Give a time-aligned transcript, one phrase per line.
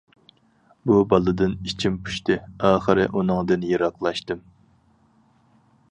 [0.91, 2.39] بۇ بالىدىن ئىچىم پۇشتى،
[2.71, 4.43] ئاخىر ئۇنىڭدىن يىراقلاشتىم.